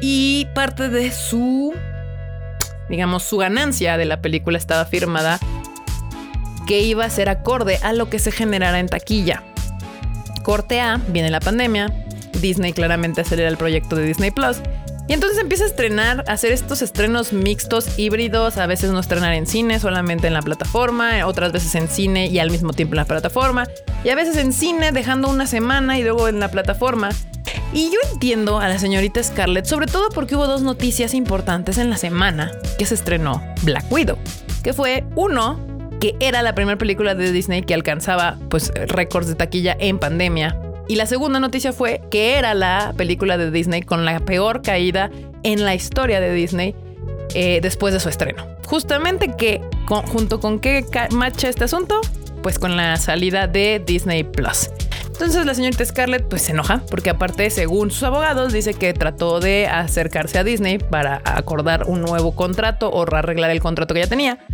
Y 0.02 0.46
parte 0.54 0.90
de 0.90 1.10
su, 1.10 1.72
digamos, 2.90 3.22
su 3.22 3.38
ganancia 3.38 3.96
de 3.96 4.04
la 4.04 4.20
película 4.20 4.58
estaba 4.58 4.84
firmada 4.84 5.38
que 6.66 6.80
iba 6.80 7.04
a 7.04 7.10
ser 7.10 7.30
acorde 7.30 7.78
a 7.82 7.94
lo 7.94 8.10
que 8.10 8.18
se 8.18 8.30
generara 8.30 8.78
en 8.78 8.88
taquilla. 8.88 9.42
Corte 10.42 10.80
A, 10.80 11.00
viene 11.08 11.30
la 11.30 11.40
pandemia, 11.40 11.92
Disney 12.40 12.74
claramente 12.74 13.22
acelera 13.22 13.48
el 13.48 13.56
proyecto 13.56 13.96
de 13.96 14.04
Disney 14.04 14.30
Plus 14.30 14.60
y 15.08 15.12
entonces 15.12 15.38
empieza 15.38 15.64
a 15.64 15.66
estrenar, 15.68 16.24
a 16.26 16.32
hacer 16.32 16.52
estos 16.52 16.82
estrenos 16.82 17.32
mixtos, 17.32 17.98
híbridos, 17.98 18.56
a 18.56 18.66
veces 18.66 18.90
no 18.90 18.98
estrenar 18.98 19.34
en 19.34 19.46
cine, 19.46 19.78
solamente 19.78 20.26
en 20.26 20.34
la 20.34 20.42
plataforma, 20.42 21.24
otras 21.26 21.52
veces 21.52 21.74
en 21.76 21.88
cine 21.88 22.26
y 22.26 22.40
al 22.40 22.50
mismo 22.50 22.72
tiempo 22.72 22.94
en 22.94 22.98
la 22.98 23.04
plataforma, 23.04 23.68
y 24.04 24.08
a 24.10 24.16
veces 24.16 24.36
en 24.36 24.52
cine 24.52 24.90
dejando 24.90 25.28
una 25.28 25.46
semana 25.46 25.98
y 25.98 26.02
luego 26.02 26.28
en 26.28 26.40
la 26.40 26.50
plataforma. 26.50 27.10
Y 27.72 27.90
yo 27.90 27.98
entiendo 28.12 28.58
a 28.58 28.68
la 28.68 28.78
señorita 28.78 29.22
Scarlett, 29.22 29.66
sobre 29.66 29.86
todo 29.86 30.08
porque 30.10 30.34
hubo 30.34 30.46
dos 30.46 30.62
noticias 30.62 31.14
importantes 31.14 31.78
en 31.78 31.90
la 31.90 31.96
semana 31.96 32.50
que 32.78 32.86
se 32.86 32.94
estrenó 32.94 33.42
Black 33.62 33.84
Widow, 33.90 34.18
que 34.64 34.72
fue 34.72 35.04
uno, 35.14 35.60
que 36.00 36.16
era 36.18 36.42
la 36.42 36.54
primera 36.54 36.78
película 36.78 37.14
de 37.14 37.30
Disney 37.30 37.62
que 37.62 37.74
alcanzaba 37.74 38.38
pues 38.48 38.72
récords 38.74 39.28
de 39.28 39.34
taquilla 39.34 39.76
en 39.78 39.98
pandemia 39.98 40.60
y 40.88 40.96
la 40.96 41.06
segunda 41.06 41.40
noticia 41.40 41.72
fue 41.72 42.00
que 42.10 42.36
era 42.36 42.54
la 42.54 42.94
película 42.96 43.38
de 43.38 43.50
Disney 43.50 43.82
con 43.82 44.04
la 44.04 44.20
peor 44.20 44.62
caída 44.62 45.10
en 45.42 45.64
la 45.64 45.74
historia 45.74 46.20
de 46.20 46.32
Disney 46.32 46.74
eh, 47.34 47.60
después 47.60 47.92
de 47.92 48.00
su 48.00 48.08
estreno. 48.08 48.46
Justamente 48.66 49.34
que, 49.36 49.60
junto 49.86 50.40
con 50.40 50.58
qué 50.58 50.84
marcha 51.10 51.48
este 51.48 51.64
asunto, 51.64 52.00
pues 52.42 52.58
con 52.58 52.76
la 52.76 52.96
salida 52.96 53.46
de 53.46 53.82
Disney 53.84 54.24
Plus. 54.24 54.70
Entonces 55.06 55.46
la 55.46 55.54
señorita 55.54 55.84
Scarlett 55.84 56.28
pues 56.28 56.42
se 56.42 56.52
enoja 56.52 56.82
porque 56.90 57.08
aparte 57.08 57.48
según 57.48 57.90
sus 57.90 58.02
abogados 58.02 58.52
dice 58.52 58.74
que 58.74 58.92
trató 58.92 59.40
de 59.40 59.66
acercarse 59.66 60.38
a 60.38 60.44
Disney 60.44 60.76
para 60.76 61.22
acordar 61.24 61.84
un 61.86 62.02
nuevo 62.02 62.34
contrato 62.34 62.90
o 62.90 63.02
arreglar 63.16 63.50
el 63.50 63.60
contrato 63.60 63.94
que 63.94 64.00
ya 64.00 64.08
tenía 64.08 64.46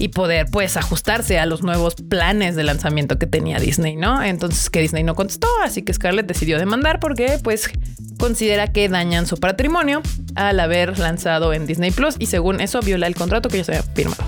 y 0.00 0.08
poder 0.08 0.46
pues 0.50 0.78
ajustarse 0.78 1.38
a 1.38 1.46
los 1.46 1.62
nuevos 1.62 1.94
planes 1.94 2.56
de 2.56 2.64
lanzamiento 2.64 3.18
que 3.18 3.26
tenía 3.26 3.58
Disney, 3.58 3.96
¿no? 3.96 4.22
Entonces 4.22 4.70
que 4.70 4.80
Disney 4.80 5.04
no 5.04 5.14
contestó, 5.14 5.46
así 5.62 5.82
que 5.82 5.92
Scarlett 5.92 6.26
decidió 6.26 6.58
demandar 6.58 7.00
porque 7.00 7.38
pues 7.44 7.70
considera 8.18 8.68
que 8.68 8.88
dañan 8.88 9.26
su 9.26 9.36
patrimonio 9.36 10.00
al 10.34 10.58
haber 10.58 10.98
lanzado 10.98 11.52
en 11.52 11.66
Disney 11.66 11.90
Plus 11.90 12.16
y 12.18 12.26
según 12.26 12.62
eso 12.62 12.80
viola 12.80 13.06
el 13.06 13.14
contrato 13.14 13.50
que 13.50 13.58
ya 13.58 13.64
se 13.64 13.72
había 13.72 13.82
firmado. 13.94 14.24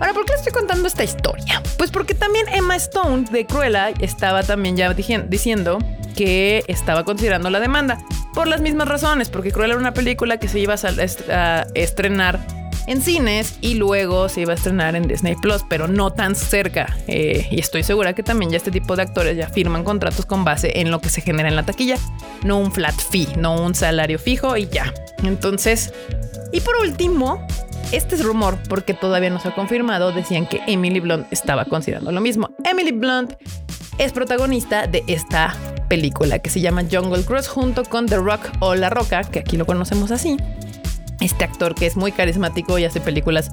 Ahora, 0.00 0.12
¿por 0.12 0.24
qué 0.24 0.32
estoy 0.34 0.52
contando 0.52 0.88
esta 0.88 1.04
historia? 1.04 1.62
Pues 1.78 1.92
porque 1.92 2.14
también 2.14 2.46
Emma 2.48 2.74
Stone 2.74 3.26
de 3.30 3.46
Cruella 3.46 3.90
estaba 4.00 4.42
también 4.42 4.76
ya 4.76 4.92
diciendo 4.92 5.78
que 6.16 6.64
estaba 6.66 7.04
considerando 7.04 7.50
la 7.50 7.60
demanda 7.60 7.98
por 8.34 8.48
las 8.48 8.60
mismas 8.60 8.88
razones, 8.88 9.30
porque 9.30 9.52
Cruella 9.52 9.74
era 9.74 9.80
una 9.80 9.94
película 9.94 10.38
que 10.38 10.48
se 10.48 10.58
iba 10.58 10.74
a 10.74 11.66
estrenar 11.74 12.63
en 12.86 13.00
cines 13.00 13.58
y 13.60 13.74
luego 13.74 14.28
se 14.28 14.42
iba 14.42 14.52
a 14.52 14.56
estrenar 14.56 14.96
en 14.96 15.08
Disney 15.08 15.36
Plus, 15.36 15.64
pero 15.68 15.88
no 15.88 16.12
tan 16.12 16.34
cerca. 16.34 16.96
Eh, 17.06 17.46
y 17.50 17.60
estoy 17.60 17.82
segura 17.82 18.12
que 18.12 18.22
también 18.22 18.50
ya 18.50 18.56
este 18.56 18.70
tipo 18.70 18.96
de 18.96 19.02
actores 19.02 19.36
ya 19.36 19.48
firman 19.48 19.84
contratos 19.84 20.26
con 20.26 20.44
base 20.44 20.80
en 20.80 20.90
lo 20.90 21.00
que 21.00 21.08
se 21.08 21.20
genera 21.20 21.48
en 21.48 21.56
la 21.56 21.64
taquilla, 21.64 21.96
no 22.44 22.58
un 22.58 22.72
flat 22.72 22.94
fee, 22.94 23.28
no 23.36 23.60
un 23.60 23.74
salario 23.74 24.18
fijo 24.18 24.56
y 24.56 24.66
ya. 24.68 24.92
Entonces, 25.22 25.92
y 26.52 26.60
por 26.60 26.76
último, 26.82 27.46
este 27.92 28.16
es 28.16 28.24
rumor 28.24 28.58
porque 28.68 28.94
todavía 28.94 29.30
no 29.30 29.40
se 29.40 29.48
ha 29.48 29.54
confirmado, 29.54 30.12
decían 30.12 30.46
que 30.46 30.60
Emily 30.66 31.00
Blunt 31.00 31.26
estaba 31.30 31.64
considerando 31.64 32.12
lo 32.12 32.20
mismo. 32.20 32.50
Emily 32.64 32.92
Blunt 32.92 33.34
es 33.98 34.12
protagonista 34.12 34.86
de 34.86 35.04
esta 35.06 35.54
película 35.88 36.38
que 36.40 36.50
se 36.50 36.60
llama 36.60 36.82
Jungle 36.90 37.24
Cruise 37.24 37.46
junto 37.46 37.84
con 37.84 38.06
The 38.06 38.16
Rock 38.16 38.50
o 38.60 38.74
La 38.74 38.90
Roca, 38.90 39.22
que 39.22 39.38
aquí 39.38 39.56
lo 39.56 39.66
conocemos 39.66 40.10
así 40.10 40.36
este 41.20 41.44
actor 41.44 41.74
que 41.74 41.86
es 41.86 41.96
muy 41.96 42.12
carismático 42.12 42.78
y 42.78 42.84
hace 42.84 43.00
películas 43.00 43.50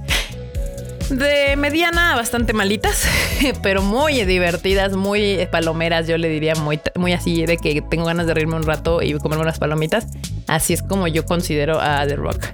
de 1.12 1.56
mediana 1.58 2.16
bastante 2.16 2.54
malitas, 2.54 3.06
pero 3.62 3.82
muy 3.82 4.24
divertidas, 4.24 4.96
muy 4.96 5.46
palomeras, 5.52 6.08
yo 6.08 6.18
le 6.18 6.30
diría 6.30 6.56
muy, 6.56 6.80
muy 6.96 7.14
así 7.14 7.46
de 7.46 7.58
que 7.58 7.82
tengo 7.82 8.06
ganas 8.06 8.28
de 8.28 8.34
reírme 8.34 8.56
un 8.56 8.64
rato 8.64 9.02
y 9.02 9.14
comer 9.14 9.40
unas 9.40 9.60
palomitas. 9.60 10.08
Así 10.48 10.74
es 10.74 10.82
como 10.82 11.08
yo 11.08 11.26
considero 11.26 11.80
a 11.80 12.06
The 12.08 12.16
Rock. 12.16 12.46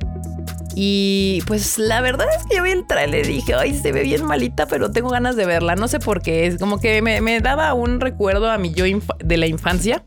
Y 0.76 1.42
pues 1.48 1.80
la 1.80 2.02
verdad 2.02 2.28
es 2.38 2.46
que 2.46 2.58
yo 2.58 2.64
vi 2.64 2.72
el 2.72 2.86
trailer 2.86 3.28
y 3.28 3.34
dije, 3.34 3.56
ay, 3.56 3.76
se 3.76 3.92
ve 3.92 4.04
bien 4.04 4.24
malita, 4.26 4.68
pero 4.68 4.92
tengo 4.92 5.10
ganas 5.10 5.36
de 5.36 5.46
verla. 5.46 5.76
No 5.76 5.88
sé 5.88 6.00
por 6.00 6.22
qué, 6.22 6.46
es 6.46 6.60
como 6.60 6.80
que 6.80 7.02
me, 7.02 7.20
me 7.22 7.40
daba 7.40 7.74
un 7.74 8.00
recuerdo 8.00 8.52
a 8.52 8.58
mi 8.60 8.72
yo 8.72 8.86
de 9.20 9.38
la 9.38 9.48
infancia 9.48 10.04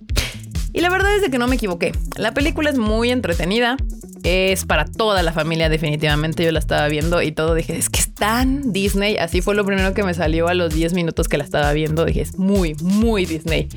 Y 0.73 0.81
la 0.81 0.91
verdad 0.91 1.15
es 1.17 1.23
de 1.23 1.31
que 1.31 1.39
no 1.39 1.49
me 1.49 1.57
equivoqué. 1.57 1.93
La 2.17 2.33
película 2.33 2.71
es 2.71 2.79
muy 2.79 3.11
entretenida. 3.11 3.77
Es 4.23 4.65
para 4.67 4.85
toda 4.85 5.23
la 5.23 5.33
familia 5.33 5.69
definitivamente. 5.69 6.45
Yo 6.45 6.53
la 6.53 6.59
estaba 6.59 6.87
viendo 6.89 7.23
y 7.23 7.33
todo 7.33 7.55
dije, 7.55 7.77
es 7.77 7.91
que 7.91 8.01
es 8.01 8.15
tan 8.15 8.73
Disney. 8.73 9.17
Así 9.17 9.41
fue 9.41 9.55
lo 9.55 9.65
primero 9.65 9.95
que 9.95 10.05
me 10.05 10.15
salió 10.15 10.49
a 10.49 10.55
los 10.55 10.75
10 10.75 10.93
minutos 10.93 11.29
que 11.29 11.39
la 11.39 11.45
estaba 11.45 11.73
viendo. 11.73 12.05
Dije, 12.05 12.21
es 12.21 12.39
muy, 12.39 12.75
muy 12.83 13.27
Disney. 13.27 13.69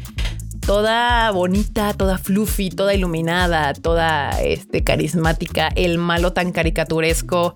Toda 0.65 1.31
bonita, 1.31 1.93
toda 1.93 2.17
fluffy, 2.17 2.69
toda 2.69 2.93
iluminada, 2.93 3.73
toda 3.73 4.29
este, 4.41 4.83
carismática. 4.83 5.69
El 5.75 5.97
malo 5.97 6.33
tan 6.33 6.51
caricaturesco. 6.51 7.53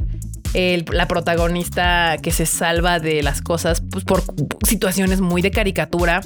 la 0.53 1.07
protagonista 1.07 2.17
que 2.21 2.31
se 2.31 2.47
salva 2.47 2.99
de 2.99 3.21
las 3.21 3.41
cosas 3.41 3.81
pues, 3.81 4.03
por 4.03 4.23
situaciones 4.65 5.21
muy 5.21 5.41
de 5.43 5.51
caricatura. 5.51 6.21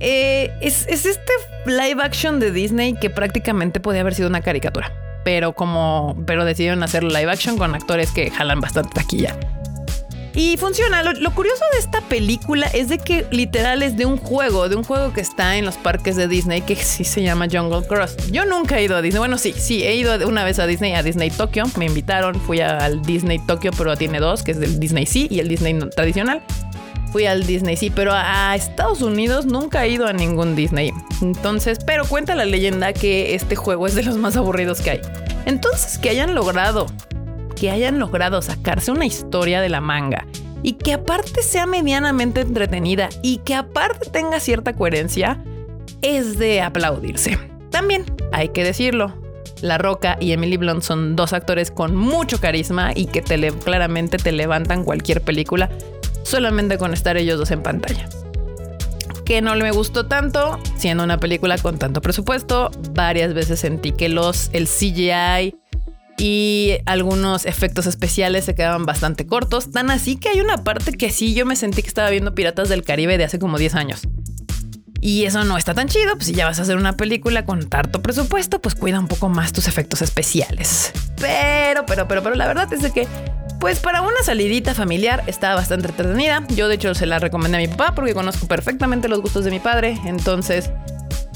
Eh, 0.00 0.52
es, 0.60 0.86
este 0.86 1.32
live 1.66 2.02
action 2.02 2.38
de 2.40 2.52
Disney 2.52 2.94
que 2.94 3.10
prácticamente 3.10 3.80
podía 3.80 4.02
haber 4.02 4.14
sido 4.14 4.28
una 4.28 4.40
caricatura, 4.40 4.92
pero 5.24 5.52
como, 5.54 6.16
pero 6.26 6.44
decidieron 6.44 6.82
hacerlo 6.82 7.10
live 7.10 7.30
action 7.30 7.58
con 7.58 7.74
actores 7.74 8.10
que 8.12 8.30
jalan 8.30 8.60
bastante 8.60 8.90
taquilla. 8.94 9.36
Y 10.34 10.56
funciona. 10.56 11.02
Lo, 11.02 11.34
curioso 11.34 11.64
de 11.72 11.80
esta 11.80 12.00
película 12.02 12.68
es 12.68 12.88
de 12.88 12.98
que 12.98 13.26
literal 13.32 13.82
es 13.82 13.96
de 13.96 14.06
un 14.06 14.16
juego, 14.16 14.68
de 14.68 14.76
un 14.76 14.84
juego 14.84 15.12
que 15.12 15.20
está 15.20 15.56
en 15.56 15.64
los 15.64 15.76
parques 15.76 16.14
de 16.14 16.28
Disney 16.28 16.60
que 16.60 16.76
sí 16.76 17.02
se 17.02 17.22
llama 17.22 17.48
Jungle 17.50 17.84
Cross. 17.88 18.30
Yo 18.30 18.44
nunca 18.44 18.78
he 18.78 18.84
ido 18.84 18.94
a 18.94 19.02
Disney. 19.02 19.18
Bueno, 19.18 19.36
sí, 19.36 19.52
sí, 19.56 19.82
he 19.82 19.96
ido 19.96 20.28
una 20.28 20.44
vez 20.44 20.60
a 20.60 20.68
Disney, 20.68 20.94
a 20.94 21.02
Disney 21.02 21.30
Tokyo. 21.30 21.64
Me 21.76 21.86
invitaron, 21.86 22.40
fui 22.40 22.60
al 22.60 23.02
Disney 23.02 23.40
Tokyo, 23.40 23.72
pero 23.76 23.96
tiene 23.96 24.20
dos, 24.20 24.44
que 24.44 24.52
es 24.52 24.58
el 24.58 24.78
Disney 24.78 25.06
Sea 25.06 25.26
y 25.28 25.40
el 25.40 25.48
Disney 25.48 25.76
tradicional 25.90 26.40
fui 27.10 27.26
al 27.26 27.46
Disney, 27.46 27.76
sí, 27.76 27.90
pero 27.90 28.12
a 28.14 28.54
Estados 28.54 29.02
Unidos 29.02 29.46
nunca 29.46 29.84
he 29.84 29.90
ido 29.90 30.06
a 30.06 30.12
ningún 30.12 30.54
Disney. 30.54 30.92
Entonces, 31.22 31.78
pero 31.84 32.04
cuenta 32.04 32.34
la 32.34 32.44
leyenda 32.44 32.92
que 32.92 33.34
este 33.34 33.56
juego 33.56 33.86
es 33.86 33.94
de 33.94 34.02
los 34.02 34.16
más 34.16 34.36
aburridos 34.36 34.80
que 34.80 34.90
hay. 34.90 35.00
Entonces, 35.46 35.98
que 35.98 36.10
hayan 36.10 36.34
logrado, 36.34 36.86
que 37.56 37.70
hayan 37.70 37.98
logrado 37.98 38.42
sacarse 38.42 38.90
una 38.90 39.06
historia 39.06 39.60
de 39.60 39.68
la 39.68 39.80
manga 39.80 40.26
y 40.62 40.74
que 40.74 40.92
aparte 40.92 41.42
sea 41.42 41.66
medianamente 41.66 42.40
entretenida 42.40 43.08
y 43.22 43.38
que 43.38 43.54
aparte 43.54 44.10
tenga 44.10 44.40
cierta 44.40 44.74
coherencia, 44.74 45.42
es 46.02 46.38
de 46.38 46.60
aplaudirse. 46.60 47.38
También 47.70 48.04
hay 48.32 48.50
que 48.50 48.64
decirlo, 48.64 49.14
La 49.62 49.78
Roca 49.78 50.16
y 50.20 50.32
Emily 50.32 50.56
Blunt 50.56 50.82
son 50.82 51.16
dos 51.16 51.32
actores 51.32 51.70
con 51.70 51.96
mucho 51.96 52.40
carisma 52.40 52.92
y 52.94 53.06
que 53.06 53.22
claramente 53.22 54.18
te 54.18 54.32
levantan 54.32 54.84
cualquier 54.84 55.22
película 55.22 55.70
solamente 56.28 56.78
con 56.78 56.92
estar 56.92 57.16
ellos 57.16 57.38
dos 57.38 57.50
en 57.50 57.62
pantalla. 57.62 58.08
Que 59.24 59.42
no 59.42 59.54
me 59.56 59.70
gustó 59.72 60.06
tanto, 60.06 60.58
siendo 60.76 61.04
una 61.04 61.18
película 61.18 61.58
con 61.58 61.78
tanto 61.78 62.00
presupuesto, 62.00 62.70
varias 62.92 63.34
veces 63.34 63.60
sentí 63.60 63.92
que 63.92 64.08
los, 64.08 64.50
el 64.52 64.66
CGI 64.66 65.54
y 66.18 66.78
algunos 66.86 67.46
efectos 67.46 67.86
especiales 67.86 68.44
se 68.44 68.54
quedaban 68.54 68.86
bastante 68.86 69.26
cortos, 69.26 69.70
tan 69.70 69.90
así 69.90 70.16
que 70.16 70.30
hay 70.30 70.40
una 70.40 70.64
parte 70.64 70.92
que 70.92 71.10
sí 71.10 71.34
yo 71.34 71.46
me 71.46 71.56
sentí 71.56 71.82
que 71.82 71.88
estaba 71.88 72.10
viendo 72.10 72.34
Piratas 72.34 72.68
del 72.68 72.82
Caribe 72.82 73.18
de 73.18 73.24
hace 73.24 73.38
como 73.38 73.58
10 73.58 73.74
años. 73.74 74.02
Y 75.00 75.26
eso 75.26 75.44
no 75.44 75.56
está 75.56 75.74
tan 75.74 75.88
chido, 75.88 76.14
pues 76.14 76.26
si 76.26 76.34
ya 76.34 76.46
vas 76.46 76.58
a 76.58 76.62
hacer 76.62 76.76
una 76.76 76.96
película 76.96 77.44
con 77.44 77.68
tanto 77.68 78.02
presupuesto, 78.02 78.60
pues 78.60 78.74
cuida 78.74 78.98
un 78.98 79.06
poco 79.06 79.28
más 79.28 79.52
tus 79.52 79.68
efectos 79.68 80.02
especiales. 80.02 80.92
Pero, 81.18 81.86
pero, 81.86 82.08
pero, 82.08 82.22
pero 82.22 82.34
la 82.34 82.48
verdad 82.48 82.72
es 82.72 82.92
que 82.92 83.06
pues 83.60 83.80
para 83.80 84.02
una 84.02 84.22
salidita 84.22 84.74
familiar 84.74 85.24
está 85.26 85.54
bastante 85.54 85.88
entretenida. 85.88 86.44
Yo 86.50 86.68
de 86.68 86.76
hecho 86.76 86.94
se 86.94 87.06
la 87.06 87.18
recomendé 87.18 87.58
a 87.58 87.60
mi 87.60 87.68
papá 87.68 87.92
porque 87.94 88.14
conozco 88.14 88.46
perfectamente 88.46 89.08
los 89.08 89.20
gustos 89.20 89.44
de 89.44 89.50
mi 89.50 89.58
padre. 89.58 89.98
Entonces 90.06 90.70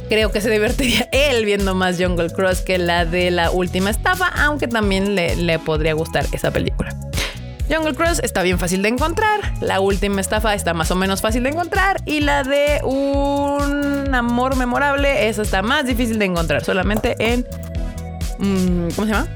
creo 0.08 0.30
que 0.30 0.40
se 0.40 0.50
divertiría 0.50 1.08
él 1.12 1.44
viendo 1.44 1.74
más 1.74 1.98
Jungle 1.98 2.30
Cross 2.30 2.60
que 2.60 2.78
la 2.78 3.04
de 3.04 3.30
la 3.30 3.50
última 3.50 3.90
estafa, 3.90 4.28
aunque 4.28 4.68
también 4.68 5.14
le, 5.14 5.58
podría 5.58 5.94
gustar 5.94 6.26
esa 6.32 6.50
película. 6.50 6.94
Jungle 7.70 7.94
Cross 7.94 8.20
está 8.22 8.42
bien 8.42 8.58
fácil 8.58 8.82
de 8.82 8.90
encontrar, 8.90 9.40
la 9.60 9.80
última 9.80 10.20
estafa 10.20 10.54
está 10.54 10.74
más 10.74 10.90
o 10.90 10.96
menos 10.96 11.22
fácil 11.22 11.44
de 11.44 11.50
encontrar 11.50 12.02
y 12.04 12.20
la 12.20 12.42
de 12.42 12.80
un 12.84 14.14
amor 14.14 14.56
memorable, 14.56 15.28
esa 15.28 15.40
está 15.40 15.62
más 15.62 15.86
difícil 15.86 16.18
de 16.18 16.26
encontrar, 16.26 16.62
solamente 16.64 17.16
en... 17.18 17.46
Mm, 18.38 18.90
¿Cómo 18.94 19.06
se 19.06 19.12
llama? 19.14 19.28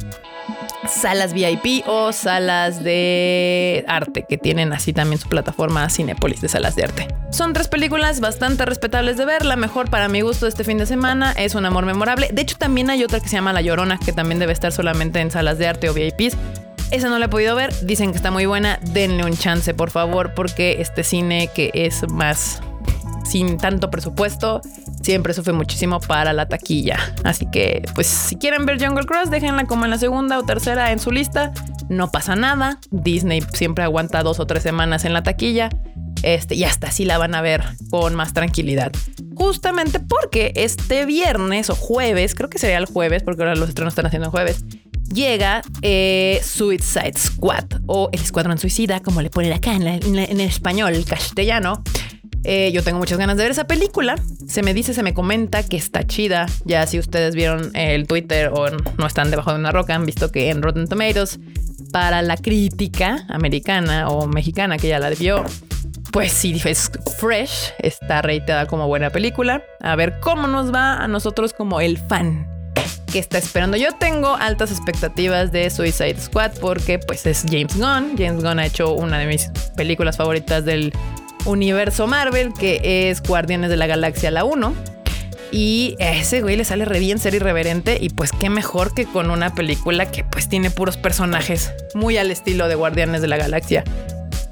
Salas 0.88 1.32
VIP 1.32 1.86
o 1.86 2.12
salas 2.12 2.82
de 2.82 3.84
arte, 3.88 4.24
que 4.28 4.38
tienen 4.38 4.72
así 4.72 4.92
también 4.92 5.18
su 5.18 5.28
plataforma 5.28 5.88
Cinepolis 5.90 6.40
de 6.40 6.48
salas 6.48 6.76
de 6.76 6.84
arte. 6.84 7.08
Son 7.30 7.52
tres 7.52 7.68
películas 7.68 8.20
bastante 8.20 8.64
respetables 8.64 9.16
de 9.16 9.24
ver. 9.24 9.44
La 9.44 9.56
mejor 9.56 9.90
para 9.90 10.08
mi 10.08 10.20
gusto 10.20 10.46
de 10.46 10.50
este 10.50 10.64
fin 10.64 10.78
de 10.78 10.86
semana 10.86 11.32
es 11.32 11.54
Un 11.54 11.66
amor 11.66 11.86
memorable. 11.86 12.28
De 12.32 12.42
hecho, 12.42 12.56
también 12.56 12.90
hay 12.90 13.02
otra 13.04 13.20
que 13.20 13.28
se 13.28 13.36
llama 13.36 13.52
La 13.52 13.62
Llorona, 13.62 13.98
que 13.98 14.12
también 14.12 14.38
debe 14.38 14.52
estar 14.52 14.72
solamente 14.72 15.20
en 15.20 15.30
salas 15.30 15.58
de 15.58 15.66
arte 15.66 15.88
o 15.88 15.94
VIPs. 15.94 16.36
Esa 16.90 17.08
no 17.08 17.18
la 17.18 17.26
he 17.26 17.28
podido 17.28 17.56
ver, 17.56 17.74
dicen 17.84 18.12
que 18.12 18.16
está 18.16 18.30
muy 18.30 18.46
buena, 18.46 18.78
denle 18.92 19.24
un 19.24 19.36
chance 19.36 19.74
por 19.74 19.90
favor, 19.90 20.34
porque 20.34 20.80
este 20.80 21.02
cine 21.02 21.50
que 21.52 21.70
es 21.74 22.08
más 22.08 22.60
sin 23.24 23.58
tanto 23.58 23.90
presupuesto, 23.90 24.60
siempre 25.06 25.32
sufre 25.32 25.52
muchísimo 25.52 26.00
para 26.00 26.32
la 26.32 26.48
taquilla. 26.48 26.98
Así 27.22 27.46
que, 27.50 27.82
pues, 27.94 28.08
si 28.08 28.34
quieren 28.34 28.66
ver 28.66 28.84
Jungle 28.84 29.06
Cross, 29.06 29.30
déjenla 29.30 29.64
como 29.64 29.84
en 29.84 29.92
la 29.92 29.98
segunda 29.98 30.36
o 30.36 30.42
tercera 30.42 30.90
en 30.90 30.98
su 30.98 31.12
lista. 31.12 31.52
No 31.88 32.10
pasa 32.10 32.34
nada. 32.34 32.80
Disney 32.90 33.40
siempre 33.54 33.84
aguanta 33.84 34.24
dos 34.24 34.40
o 34.40 34.46
tres 34.48 34.64
semanas 34.64 35.04
en 35.04 35.12
la 35.12 35.22
taquilla. 35.22 35.70
Este, 36.22 36.56
y 36.56 36.64
hasta 36.64 36.88
así 36.88 37.04
la 37.04 37.18
van 37.18 37.36
a 37.36 37.40
ver 37.40 37.62
con 37.88 38.16
más 38.16 38.32
tranquilidad. 38.32 38.90
Justamente 39.36 40.00
porque 40.00 40.52
este 40.56 41.06
viernes 41.06 41.70
o 41.70 41.76
jueves, 41.76 42.34
creo 42.34 42.50
que 42.50 42.58
sería 42.58 42.78
el 42.78 42.86
jueves, 42.86 43.22
porque 43.22 43.42
ahora 43.42 43.54
los 43.54 43.68
estrenos 43.68 43.92
están 43.92 44.06
haciendo 44.06 44.30
jueves, 44.32 44.64
llega 45.12 45.62
eh, 45.82 46.40
Suicide 46.42 47.16
Squad 47.16 47.66
o 47.86 48.08
el 48.12 48.20
Escuadrón 48.20 48.58
Suicida, 48.58 48.98
como 49.00 49.22
le 49.22 49.30
ponen 49.30 49.52
acá 49.52 49.74
en, 49.74 49.86
en 49.86 50.40
español 50.40 51.04
castellano. 51.06 51.84
Eh, 52.48 52.70
yo 52.72 52.84
tengo 52.84 53.00
muchas 53.00 53.18
ganas 53.18 53.36
de 53.36 53.42
ver 53.42 53.50
esa 53.50 53.66
película. 53.66 54.14
Se 54.46 54.62
me 54.62 54.72
dice, 54.72 54.94
se 54.94 55.02
me 55.02 55.14
comenta 55.14 55.64
que 55.64 55.76
está 55.76 56.06
chida. 56.06 56.46
Ya 56.64 56.86
si 56.86 56.96
ustedes 57.00 57.34
vieron 57.34 57.72
el 57.74 58.06
Twitter 58.06 58.50
o 58.54 58.70
no 58.70 59.06
están 59.06 59.32
debajo 59.32 59.52
de 59.52 59.58
una 59.58 59.72
roca, 59.72 59.96
han 59.96 60.06
visto 60.06 60.30
que 60.30 60.50
en 60.50 60.62
Rotten 60.62 60.86
Tomatoes, 60.86 61.40
para 61.90 62.22
la 62.22 62.36
crítica 62.36 63.26
americana 63.30 64.08
o 64.08 64.28
mexicana 64.28 64.78
que 64.78 64.86
ya 64.86 65.00
la 65.00 65.10
vio, 65.10 65.44
pues 66.12 66.32
sí, 66.32 66.62
es 66.64 66.92
fresh, 67.18 67.72
está 67.80 68.22
rateada 68.22 68.66
como 68.66 68.86
buena 68.86 69.10
película. 69.10 69.64
A 69.80 69.96
ver 69.96 70.20
cómo 70.20 70.46
nos 70.46 70.72
va 70.72 70.98
a 70.98 71.08
nosotros 71.08 71.52
como 71.52 71.80
el 71.80 71.98
fan 71.98 72.46
que 73.12 73.18
está 73.18 73.38
esperando. 73.38 73.76
Yo 73.76 73.90
tengo 73.90 74.36
altas 74.36 74.70
expectativas 74.70 75.50
de 75.50 75.68
Suicide 75.68 76.20
Squad 76.20 76.52
porque 76.60 77.00
pues 77.00 77.26
es 77.26 77.44
James 77.48 77.76
Gunn. 77.76 78.16
James 78.16 78.44
Gunn 78.44 78.60
ha 78.60 78.66
hecho 78.66 78.92
una 78.92 79.18
de 79.18 79.26
mis 79.26 79.50
películas 79.76 80.16
favoritas 80.16 80.64
del 80.64 80.92
universo 81.46 82.06
Marvel, 82.06 82.52
que 82.52 83.10
es 83.10 83.22
Guardianes 83.22 83.70
de 83.70 83.76
la 83.76 83.86
Galaxia 83.86 84.30
la 84.30 84.44
1. 84.44 84.74
Y 85.52 85.96
a 86.00 86.10
ese 86.10 86.42
güey 86.42 86.56
le 86.56 86.64
sale 86.64 86.84
re 86.84 86.98
bien 86.98 87.18
ser 87.18 87.34
irreverente 87.34 87.98
y 88.00 88.10
pues 88.10 88.32
qué 88.32 88.50
mejor 88.50 88.94
que 88.94 89.06
con 89.06 89.30
una 89.30 89.54
película 89.54 90.10
que 90.10 90.24
pues 90.24 90.48
tiene 90.48 90.70
puros 90.70 90.96
personajes 90.96 91.72
muy 91.94 92.16
al 92.18 92.30
estilo 92.30 92.68
de 92.68 92.74
Guardianes 92.74 93.22
de 93.22 93.28
la 93.28 93.36
Galaxia. 93.36 93.84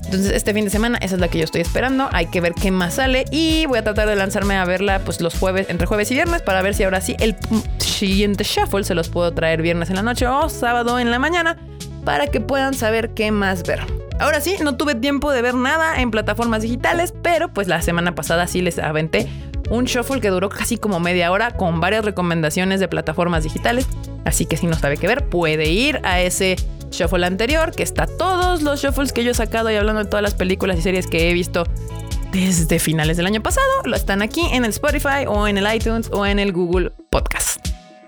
Entonces 0.05 0.33
este 0.33 0.55
fin 0.55 0.65
de 0.65 0.71
semana 0.71 0.99
esa 0.99 1.17
es 1.17 1.21
la 1.21 1.29
que 1.29 1.39
yo 1.39 1.45
estoy 1.45 1.63
esperando. 1.63 2.09
Hay 2.13 2.27
que 2.27 2.41
ver 2.41 2.53
qué 2.55 2.71
más 2.71 2.95
sale 2.95 3.25
y 3.31 3.67
voy 3.67 3.79
a 3.79 3.85
tratar 3.85 4.09
de 4.09 4.17
lanzarme 4.17 4.57
a 4.57 4.65
verla 4.65 5.01
pues 5.01 5.21
los 5.21 5.35
jueves, 5.35 5.67
entre 5.69 5.87
jueves 5.87 6.11
y 6.11 6.15
viernes 6.15 6.43
para 6.43 6.63
ver 6.63 6.75
si 6.75 6.85
ahora 6.85 7.01
sí 7.01 7.17
el 7.19 7.35
siguiente 7.79 8.45
shuffle 8.45 8.85
se 8.85 8.95
los 8.95 9.09
puedo 9.09 9.33
traer 9.35 9.63
viernes 9.63 9.91
en 9.91 9.97
la 9.97 10.03
noche 10.03 10.27
o 10.27 10.49
sábado 10.49 10.99
en 10.99 11.11
la 11.11 11.19
mañana 11.19 11.57
para 12.05 12.29
que 12.29 12.41
puedan 12.41 12.75
saber 12.75 13.11
qué 13.11 13.33
más 13.33 13.65
ver. 13.65 14.04
Ahora 14.21 14.41
sí, 14.41 14.57
no 14.63 14.77
tuve 14.77 14.95
tiempo 14.95 15.33
de 15.33 15.43
ver 15.43 15.55
nada 15.55 16.01
en 16.01 16.11
plataformas 16.11 16.63
digitales, 16.63 17.13
pero 17.23 17.49
pues 17.49 17.69
la 17.69 17.83
semana 17.83 18.15
pasada 18.15 18.47
sí 18.47 18.61
les 18.61 18.79
aventé 18.79 19.29
un 19.71 19.85
shuffle 19.85 20.21
que 20.21 20.29
duró 20.29 20.49
casi 20.49 20.77
como 20.77 21.01
media 21.01 21.31
hora 21.33 21.53
con 21.53 21.81
varias 21.81 22.05
recomendaciones 22.05 22.81
de 22.81 22.89
plataformas 22.89 23.45
digitales. 23.45 23.87
Así 24.25 24.47
que 24.47 24.57
si 24.57 24.67
no 24.67 24.75
sabe 24.75 24.97
qué 24.97 25.07
ver, 25.07 25.29
puede 25.29 25.69
ir 25.71 26.01
a 26.05 26.21
ese 26.21 26.57
shuffle 26.91 27.27
anterior, 27.27 27.73
que 27.73 27.83
está 27.83 28.07
todos 28.07 28.63
los 28.63 28.81
shuffles 28.81 29.13
que 29.13 29.25
yo 29.25 29.33
he 29.33 29.35
sacado 29.35 29.71
y 29.71 29.77
hablando 29.77 30.05
de 30.05 30.09
todas 30.09 30.23
las 30.23 30.35
películas 30.35 30.79
y 30.79 30.83
series 30.83 31.07
que 31.07 31.29
he 31.29 31.33
visto 31.33 31.65
desde 32.33 32.79
finales 32.79 33.17
del 33.17 33.27
año 33.27 33.43
pasado. 33.43 33.67
Lo 33.85 33.97
están 33.97 34.23
aquí 34.23 34.43
en 34.53 34.65
el 34.65 34.71
Spotify 34.71 35.27
o 35.27 35.47
en 35.49 35.59
el 35.59 35.75
iTunes 35.75 36.11
o 36.13 36.25
en 36.25 36.39
el 36.39 36.53
Google 36.53 36.93
Podcast. 37.11 37.54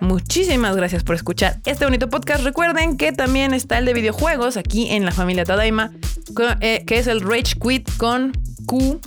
Muchísimas 0.00 0.76
gracias 0.76 1.02
por 1.02 1.16
escuchar 1.16 1.58
este 1.64 1.84
bonito 1.84 2.08
podcast. 2.08 2.44
Recuerden 2.44 2.96
que 2.96 3.12
también 3.12 3.54
está 3.54 3.78
el 3.78 3.86
de 3.86 3.94
videojuegos 3.94 4.56
aquí 4.56 4.90
en 4.90 5.04
la 5.04 5.12
familia 5.12 5.44
Tadaima, 5.44 5.90
eh, 6.60 6.84
que 6.86 6.98
es 6.98 7.06
el 7.06 7.22
Rage 7.22 7.56
Quit 7.60 7.88
con 7.96 8.32
Q 8.66 9.00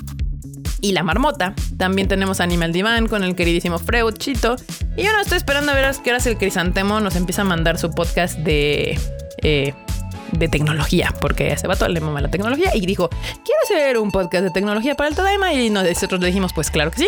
y 0.81 0.93
la 0.93 1.03
marmota. 1.03 1.53
También 1.77 2.07
tenemos 2.07 2.39
Animal 2.39 2.71
Divine 2.71 3.07
con 3.07 3.23
el 3.23 3.35
queridísimo 3.35 3.77
Freud 3.77 4.15
Chito. 4.15 4.55
Y 4.97 5.03
yo 5.03 5.13
no 5.13 5.21
estoy 5.21 5.37
esperando 5.37 5.71
a 5.71 5.75
ver 5.75 5.95
qué 6.03 6.11
hora 6.11 6.23
el 6.23 6.37
crisantemo 6.37 6.99
nos 6.99 7.15
empieza 7.15 7.43
a 7.43 7.45
mandar 7.45 7.77
su 7.77 7.91
podcast 7.91 8.37
de. 8.39 8.99
Eh, 9.41 9.73
de 10.31 10.47
tecnología, 10.47 11.11
porque 11.19 11.53
ese 11.53 11.65
vato 11.65 11.87
le 11.87 11.99
mama 12.01 12.21
la 12.21 12.29
tecnología 12.29 12.75
y 12.75 12.85
dijo, 12.85 13.09
quiero 13.09 13.59
hacer 13.63 13.97
un 13.97 14.11
podcast 14.11 14.43
de 14.43 14.51
tecnología 14.51 14.93
para 14.93 15.09
el 15.09 15.15
Tadaima 15.15 15.53
y 15.53 15.71
nosotros 15.71 16.21
le 16.21 16.27
dijimos, 16.27 16.53
pues 16.53 16.69
claro 16.69 16.91
que 16.91 16.99
sí. 16.99 17.07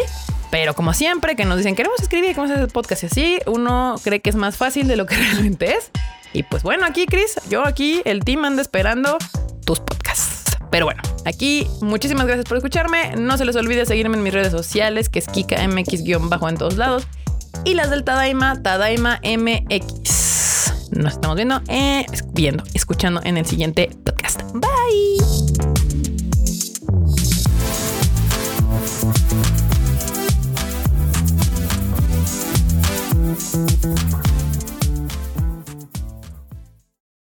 Pero 0.52 0.76
como 0.76 0.94
siempre, 0.94 1.36
que 1.36 1.46
nos 1.46 1.58
dicen 1.58 1.76
queremos 1.76 2.00
escribir, 2.02 2.36
queremos 2.36 2.52
hacer 2.52 2.68
podcast 2.68 3.04
y 3.04 3.06
así, 3.08 3.40
uno 3.48 3.96
cree 4.04 4.20
que 4.20 4.30
es 4.30 4.36
más 4.36 4.58
fácil 4.58 4.88
de 4.88 4.98
lo 4.98 5.06
que 5.06 5.16
realmente 5.18 5.74
es. 5.74 5.90
Y 6.34 6.44
pues 6.44 6.64
bueno, 6.64 6.86
aquí, 6.86 7.06
Chris, 7.08 7.40
yo 7.50 7.66
aquí, 7.66 8.02
el 8.06 8.24
team 8.24 8.46
anda 8.46 8.62
esperando 8.62 9.18
tus 9.66 9.80
podcasts. 9.80 10.58
Pero 10.70 10.86
bueno, 10.86 11.02
aquí 11.26 11.68
muchísimas 11.82 12.26
gracias 12.26 12.46
por 12.48 12.58
escucharme. 12.58 13.16
No 13.18 13.38
se 13.38 13.46
les 13.46 13.56
olvide 13.56 13.86
seguirme 13.86 14.18
en 14.18 14.24
mis 14.24 14.34
redes 14.34 14.52
sociales, 14.52 15.10
que 15.10 15.20
es 15.20 15.28
KikaMX-bajo 15.28 16.50
en 16.50 16.58
todos 16.58 16.78
lados. 16.78 17.08
Y 17.66 17.74
las 17.74 17.90
del 17.90 18.04
Tadaima, 18.04 18.62
Tadaima 18.64 19.20
MX. 19.24 20.90
Nos 20.92 21.14
estamos 21.14 21.36
viendo, 21.36 21.62
eh, 21.68 22.06
viendo, 22.34 22.64
escuchando 22.74 23.22
en 23.24 23.38
el 23.38 23.46
siguiente 23.46 23.90
podcast. 24.06 24.42
Bye. 24.54 25.41